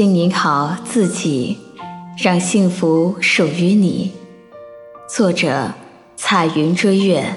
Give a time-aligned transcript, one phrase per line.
[0.00, 1.58] 经营好自己，
[2.16, 4.12] 让幸福属于你。
[5.06, 5.74] 作者：
[6.16, 7.34] 彩云追月。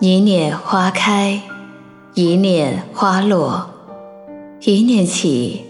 [0.00, 1.40] 一念花开，
[2.12, 3.70] 一念花落，
[4.60, 5.64] 一念起，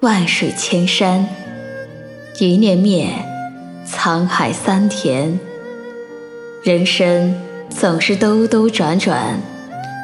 [0.00, 1.24] 万水千山；
[2.38, 3.08] 一念灭，
[3.86, 5.40] 沧海桑田。
[6.62, 7.34] 人生
[7.70, 9.40] 总是兜兜转转。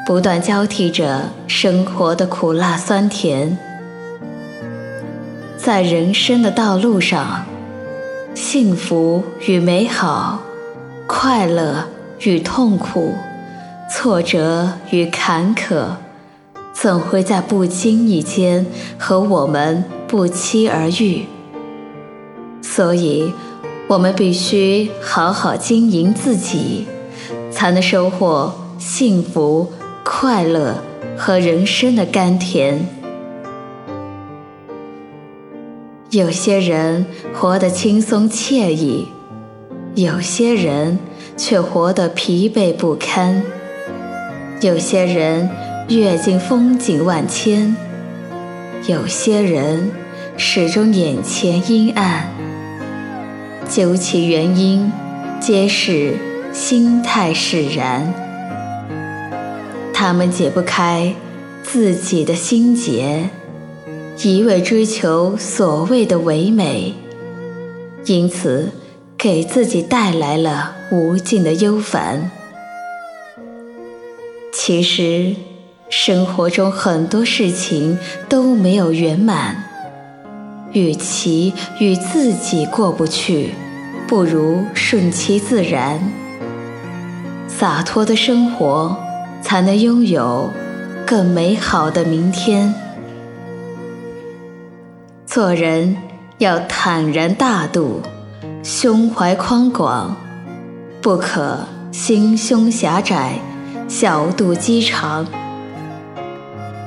[0.04, 3.56] 不断交替着生活的苦辣酸甜，
[5.56, 7.44] 在人生的道路上，
[8.34, 10.40] 幸福与美好，
[11.06, 11.86] 快乐
[12.22, 13.14] 与痛苦，
[13.88, 15.90] 挫折与坎坷，
[16.74, 18.66] 总会在不经意间
[18.98, 21.26] 和我们不期而遇。
[22.60, 23.32] 所以，
[23.86, 26.88] 我们必须好好经营自己，
[27.52, 29.70] 才能收获幸福。
[30.04, 30.82] 快乐
[31.16, 32.86] 和人生的甘甜。
[36.10, 39.08] 有些人活得轻松惬意，
[39.94, 40.98] 有些人
[41.36, 43.42] 却活得疲惫不堪。
[44.60, 45.48] 有些人
[45.88, 47.74] 阅尽风景万千，
[48.86, 49.90] 有些人
[50.36, 52.28] 始终眼前阴暗。
[53.68, 54.92] 究其原因，
[55.40, 56.16] 皆是
[56.52, 58.31] 心态使然。
[60.04, 61.14] 他们解不开
[61.62, 63.30] 自己的心结，
[64.20, 66.92] 一味追求所谓的唯美，
[68.06, 68.72] 因此
[69.16, 72.32] 给自己带来了无尽的忧烦。
[74.52, 75.36] 其实，
[75.88, 77.96] 生活中很多事情
[78.28, 79.62] 都没有圆满，
[80.72, 83.50] 与其与自己过不去，
[84.08, 86.00] 不如顺其自然，
[87.46, 88.96] 洒脱的生活。
[89.42, 90.50] 才能拥有
[91.06, 92.72] 更美好的明天。
[95.26, 95.96] 做人
[96.38, 98.00] 要坦然大度，
[98.62, 100.16] 胸怀宽广，
[101.00, 101.58] 不可
[101.90, 103.38] 心胸狭窄，
[103.88, 105.26] 小肚鸡肠。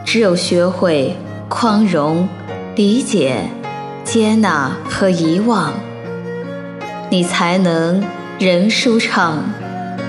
[0.06, 1.16] 只有学会
[1.50, 2.28] 宽容、
[2.76, 3.50] 理解、
[4.04, 5.74] 接纳和遗忘，
[7.10, 8.04] 你才能
[8.38, 9.44] 人舒畅，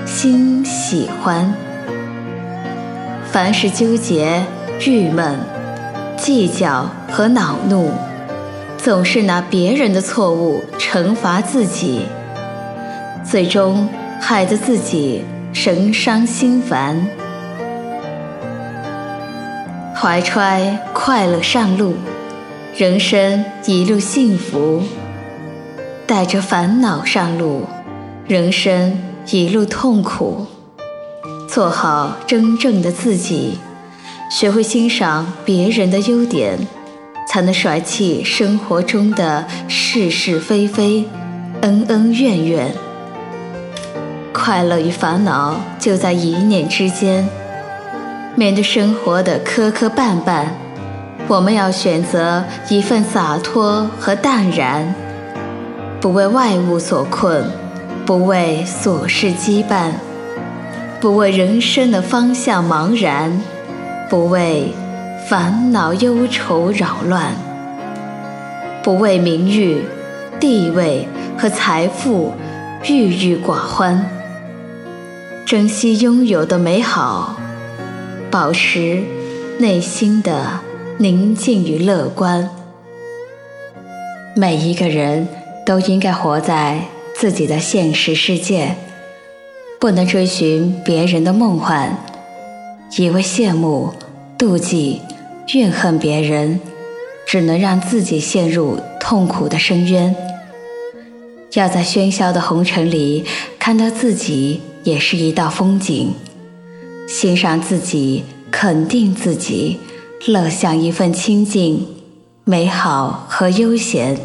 [0.05, 1.51] 心喜欢。
[3.37, 4.43] 凡是纠结、
[4.87, 5.37] 郁闷、
[6.17, 7.91] 计较和恼怒，
[8.79, 12.07] 总是拿别人的错误惩罚自己，
[13.23, 13.87] 最终
[14.19, 17.07] 害得自己神伤心烦。
[19.93, 21.93] 怀揣快乐上路，
[22.75, 24.81] 人生一路幸福；
[26.07, 27.67] 带着烦恼上路，
[28.25, 30.47] 人生一路痛苦。
[31.57, 33.57] 做好真正的自己，
[34.29, 36.55] 学会欣赏别人的优点，
[37.27, 41.03] 才能甩弃生活中的是是非非、
[41.61, 42.71] 恩恩怨怨。
[44.31, 47.27] 快乐与烦恼就在一念之间。
[48.35, 50.45] 面对生活的磕磕绊绊，
[51.27, 54.93] 我们要选择一份洒脱和淡然，
[55.99, 57.49] 不为外物所困，
[58.05, 59.93] 不为琐事羁绊。
[60.99, 63.39] 不为人生的方向茫然，
[64.09, 64.73] 不为
[65.29, 67.35] 烦恼忧愁扰乱，
[68.81, 69.83] 不为名誉、
[70.39, 71.07] 地位
[71.37, 72.33] 和财富
[72.87, 74.09] 郁郁寡欢。
[75.45, 77.37] 珍惜拥有的美好，
[78.31, 79.03] 保持
[79.59, 80.59] 内心的
[80.97, 82.49] 宁静与乐观。
[84.35, 85.27] 每一个人
[85.63, 88.75] 都应该活在自己的现实世界。
[89.79, 91.95] 不能追寻别人的梦幻，
[92.97, 93.93] 以为羡慕、
[94.37, 95.01] 妒忌、
[95.53, 96.59] 怨恨别人，
[97.27, 100.15] 只能让自己陷入痛苦的深渊。
[101.53, 103.23] 要在喧嚣的红尘里
[103.59, 106.13] 看到自己也是一道风景，
[107.07, 109.79] 欣赏自己，肯定自己，
[110.25, 111.87] 乐享一份清静、
[112.43, 114.17] 美好和悠闲。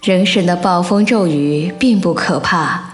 [0.00, 2.93] 人生的暴风骤雨并不可怕。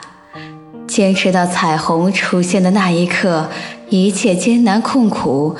[0.91, 3.49] 坚持到彩虹出现的那一刻，
[3.91, 5.55] 一切艰难困苦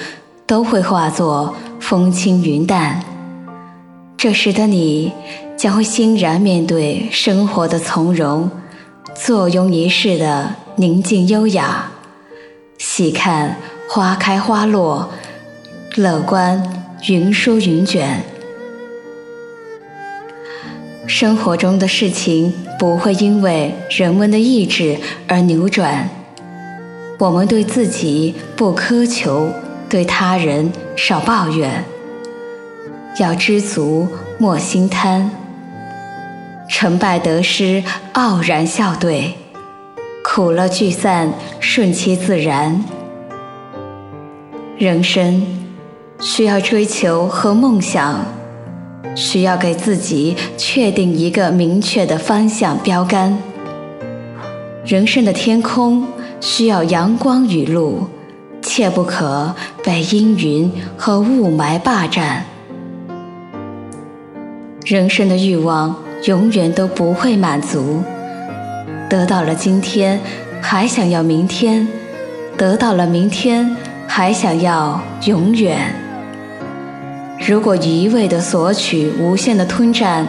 [0.45, 3.01] 都会化作风轻云淡。
[4.17, 5.13] 这时的你
[5.57, 8.51] 将会欣然面对生活的从容，
[9.15, 11.93] 坐拥一世的宁静优雅，
[12.77, 13.57] 细看
[13.89, 15.11] 花开花落，
[15.95, 16.61] 乐观
[17.07, 18.25] 云舒云卷。
[21.13, 24.97] 生活中的事情不会因为人们的意志
[25.27, 26.09] 而扭转。
[27.19, 29.49] 我们对自己不苛求，
[29.89, 31.85] 对他人少抱怨。
[33.19, 34.07] 要知足，
[34.39, 35.29] 莫心贪。
[36.69, 37.83] 成败得失，
[38.13, 39.33] 傲然笑对；
[40.23, 42.85] 苦乐聚散，顺其自然。
[44.79, 45.45] 人生
[46.21, 48.25] 需要追求和梦想，
[49.15, 53.37] 需要给自己确定一个明确的方向标杆。
[54.85, 56.07] 人生的天空
[56.41, 58.09] 需要阳光雨露，
[58.63, 59.55] 切不可
[59.85, 62.45] 被阴云和雾霾霸占。
[64.85, 65.97] 人生的欲望。
[66.27, 68.03] 永远都不会满足。
[69.09, 70.21] 得到了今天，
[70.61, 71.87] 还想要明天；
[72.59, 73.75] 得到了明天，
[74.07, 75.95] 还想要永远。
[77.47, 80.27] 如果一味的索取，无限的吞占，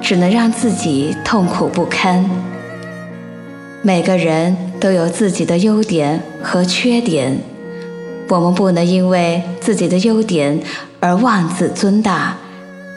[0.00, 2.28] 只能让自己痛苦不堪。
[3.82, 7.38] 每个人都有自己的优点和缺点，
[8.28, 10.60] 我们不能因为自己的优点
[11.00, 12.36] 而妄自尊大。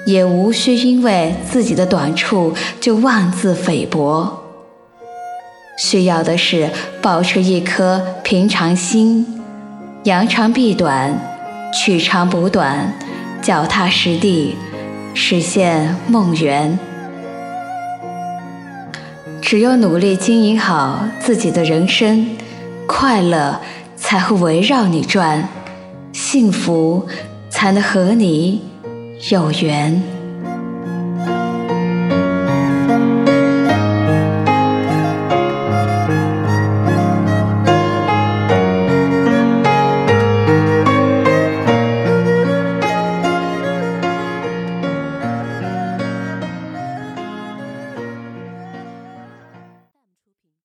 [0.05, 4.43] 也无需因为自己的短处就妄自菲薄。
[5.79, 6.69] 需要的是
[7.01, 9.41] 保持一颗平常心，
[10.03, 11.19] 扬长避短，
[11.73, 12.93] 取长补短，
[13.45, 14.55] 脚踏实地，
[15.13, 16.79] 实现梦圆。
[19.39, 22.27] 只有努力经营好自己的人生，
[22.87, 23.61] 快乐
[23.95, 25.47] 才会围绕你转，
[26.11, 27.07] 幸福
[27.47, 28.63] 才能和你。
[29.29, 30.14] 有缘。